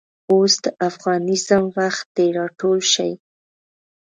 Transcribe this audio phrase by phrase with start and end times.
[0.31, 3.11] اوس دافغانیزم وخت دی راټول شئ